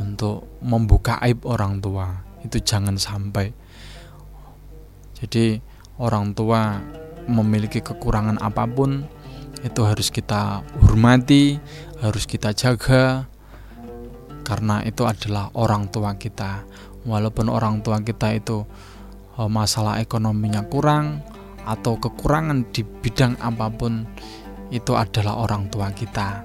untuk 0.00 0.48
membuka 0.64 1.20
aib 1.20 1.44
orang 1.44 1.82
tua. 1.84 2.24
Itu 2.40 2.56
jangan 2.62 2.96
sampai. 2.96 3.52
Jadi 5.20 5.60
orang 6.00 6.32
tua 6.32 6.80
memiliki 7.28 7.84
kekurangan 7.84 8.40
apa 8.40 8.64
pun 8.64 9.04
itu 9.60 9.80
harus 9.84 10.08
kita 10.08 10.64
hormati 10.80 11.60
harus 12.00 12.24
kita 12.24 12.56
jaga 12.56 13.28
karena 14.50 14.82
itu 14.82 15.06
adalah 15.06 15.52
orang 15.54 15.86
tua 15.92 16.16
kita. 16.16 16.66
Walaupun 17.06 17.46
orang 17.48 17.80
tua 17.86 18.02
kita 18.02 18.34
itu 18.34 18.66
eh, 19.38 19.50
masalah 19.50 20.02
ekonominya 20.02 20.66
kurang 20.66 21.22
atau 21.62 22.00
kekurangan 22.00 22.66
di 22.72 22.82
bidang 22.82 23.38
apa 23.38 23.70
pun 23.70 24.08
itu 24.74 24.92
adalah 24.96 25.38
orang 25.38 25.70
tua 25.70 25.92
kita. 25.94 26.44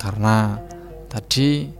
Karena 0.00 0.58
tadi 1.06 1.70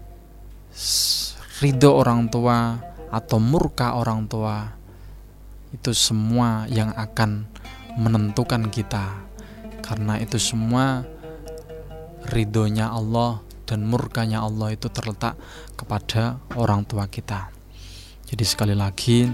ridho 1.61 1.90
orang 1.90 2.30
tua 2.30 2.78
atau 3.11 3.38
murka 3.42 3.98
orang 3.98 4.26
tua 4.30 4.70
itu 5.74 5.90
semua 5.90 6.66
yang 6.70 6.94
akan 6.94 7.46
menentukan 7.98 8.70
kita 8.70 9.34
karena 9.85 10.16
itu 10.16 10.40
semua 10.40 11.05
ridhonya 12.33 12.88
Allah 12.88 13.44
dan 13.68 13.85
murkanya 13.85 14.40
Allah 14.40 14.73
itu 14.73 14.88
terletak 14.88 15.37
kepada 15.77 16.40
orang 16.57 16.88
tua 16.88 17.05
kita 17.05 17.53
jadi 18.25 18.44
sekali 18.49 18.73
lagi 18.73 19.29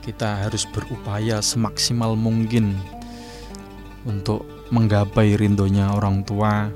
kita 0.00 0.48
harus 0.48 0.64
berupaya 0.68 1.44
semaksimal 1.44 2.16
mungkin 2.16 2.76
untuk 4.08 4.44
menggapai 4.68 5.36
rindonya 5.36 5.96
orang 5.96 6.24
tua 6.24 6.68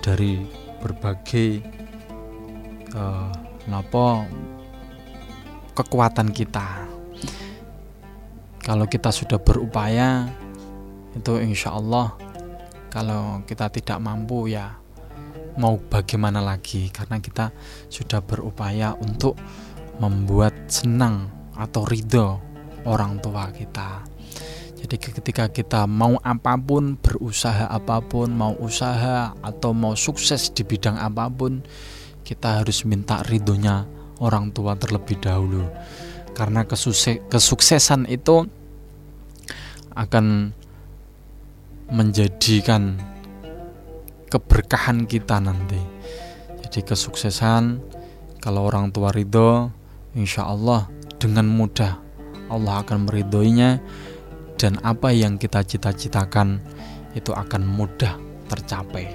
dari 0.00 0.40
berbagai 0.80 1.60
uh, 2.96 3.32
kekuatan 5.76 6.28
kita. 6.32 6.88
Kalau 8.60 8.84
kita 8.88 9.08
sudah 9.12 9.40
berupaya 9.40 10.28
itu 11.16 11.32
insya 11.42 11.74
Allah 11.74 12.14
kalau 12.90 13.42
kita 13.46 13.70
tidak 13.70 13.98
mampu 14.02 14.50
ya 14.50 14.80
mau 15.58 15.78
bagaimana 15.78 16.38
lagi 16.38 16.90
karena 16.90 17.18
kita 17.18 17.50
sudah 17.90 18.22
berupaya 18.22 18.94
untuk 18.98 19.34
membuat 19.98 20.54
senang 20.70 21.28
atau 21.58 21.84
ridho 21.84 22.40
orang 22.88 23.20
tua 23.20 23.52
kita. 23.52 24.06
Jadi 24.80 24.96
ketika 24.96 25.44
kita 25.52 25.84
mau 25.84 26.16
apa 26.24 26.56
pun, 26.56 26.96
berusaha 26.96 27.68
apa 27.68 28.00
pun, 28.00 28.32
mau 28.32 28.56
usaha 28.56 29.36
atau 29.44 29.76
mau 29.76 29.92
sukses 29.92 30.48
di 30.56 30.64
bidang 30.64 30.96
apa 30.96 31.28
pun, 31.28 31.60
kita 32.24 32.64
harus 32.64 32.88
minta 32.88 33.20
ridhonya 33.28 33.84
orang 34.24 34.48
tua 34.56 34.72
terlebih 34.80 35.20
dahulu. 35.20 35.68
Karena 36.32 36.64
kesuksesan 36.64 38.08
itu 38.08 38.48
akan 39.92 40.56
menjadikan 41.90 42.98
keberkahan 44.30 45.04
kita 45.10 45.42
nanti. 45.42 45.78
Jadi 46.62 46.86
kesuksesan 46.86 47.82
kalau 48.38 48.70
orang 48.70 48.94
tua 48.94 49.10
ridho, 49.10 49.74
insya 50.14 50.46
Allah 50.46 50.86
dengan 51.18 51.50
mudah 51.50 52.10
Allah 52.50 52.82
akan 52.82 53.06
meridhoinya 53.06 53.78
dan 54.58 54.76
apa 54.82 55.14
yang 55.14 55.38
kita 55.38 55.62
cita-citakan 55.62 56.58
itu 57.14 57.30
akan 57.30 57.62
mudah 57.64 58.18
tercapai. 58.50 59.06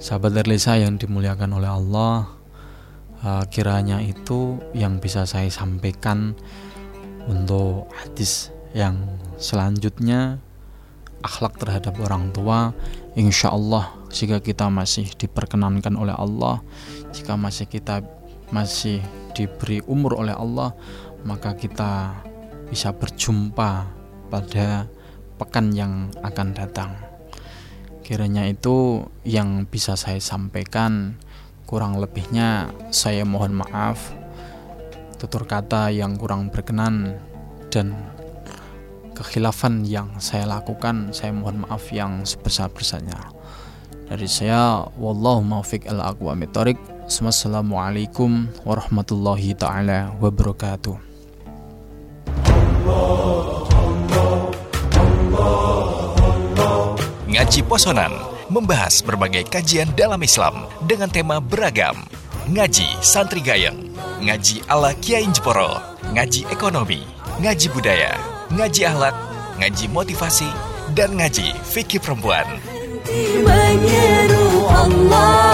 Sahabat 0.00 0.36
Erlisa 0.36 0.76
yang 0.80 0.96
dimuliakan 1.00 1.60
oleh 1.60 1.70
Allah, 1.70 2.28
uh, 3.24 3.44
kiranya 3.48 4.00
itu 4.04 4.58
yang 4.76 4.98
bisa 4.98 5.24
saya 5.28 5.48
sampaikan 5.52 6.36
untuk 7.24 7.88
hadis 7.92 8.52
yang 8.76 9.00
selanjutnya 9.40 10.43
akhlak 11.24 11.56
terhadap 11.56 11.96
orang 12.04 12.28
tua 12.36 12.76
insya 13.16 13.48
Allah 13.50 13.88
jika 14.12 14.44
kita 14.44 14.68
masih 14.68 15.08
diperkenankan 15.16 15.96
oleh 15.96 16.12
Allah 16.12 16.60
jika 17.16 17.40
masih 17.40 17.64
kita 17.64 18.04
masih 18.52 19.00
diberi 19.32 19.80
umur 19.88 20.20
oleh 20.20 20.36
Allah 20.36 20.76
maka 21.24 21.56
kita 21.56 22.12
bisa 22.68 22.92
berjumpa 22.92 23.88
pada 24.28 24.88
pekan 25.40 25.72
yang 25.74 26.12
akan 26.22 26.48
datang. 26.54 26.92
Kiranya 28.04 28.44
itu 28.50 29.08
yang 29.24 29.64
bisa 29.64 29.96
saya 29.96 30.20
sampaikan. 30.20 31.16
Kurang 31.64 31.96
lebihnya 31.96 32.68
saya 32.92 33.24
mohon 33.24 33.56
maaf. 33.56 34.12
Tutur 35.16 35.48
kata 35.48 35.88
yang 35.88 36.20
kurang 36.20 36.52
berkenan 36.52 37.16
dan 37.72 37.96
kekhilafan 39.14 39.86
yang 39.86 40.10
saya 40.18 40.44
lakukan, 40.44 41.14
saya 41.14 41.30
mohon 41.30 41.62
maaf 41.62 41.88
yang 41.94 42.26
sebesar-besarnya. 42.26 43.16
Dari 44.10 44.28
saya, 44.28 44.84
wallahu 45.00 45.40
muwaffiq 45.40 45.88
al 45.88 46.02
aqwa 46.02 46.36
mitorik. 46.36 46.76
Wassalamualaikum 47.04 48.48
warahmatullahi 48.64 49.52
taala 49.56 50.12
wabarakatuh. 50.18 50.96
Ngaji 57.28 57.60
Posonan 57.68 58.12
membahas 58.48 59.04
berbagai 59.04 59.44
kajian 59.52 59.92
dalam 59.92 60.20
Islam 60.24 60.64
dengan 60.88 61.12
tema 61.12 61.44
beragam 61.44 61.96
ngaji 62.44 63.00
santri 63.00 63.40
gayeng, 63.40 63.88
ngaji 64.20 64.60
ala 64.68 64.92
Kiai 65.00 65.24
Jeporo, 65.32 65.80
ngaji 66.12 66.44
ekonomi, 66.52 67.00
ngaji 67.40 67.66
budaya, 67.72 68.12
ngaji 68.54 68.86
ahlak, 68.86 69.16
ngaji 69.58 69.86
motivasi, 69.90 70.46
dan 70.94 71.18
ngaji 71.18 71.50
fikih 71.66 71.98
perempuan. 71.98 72.46
Allah 74.74 75.53